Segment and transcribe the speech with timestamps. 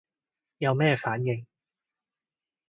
[0.57, 1.45] 有咩反應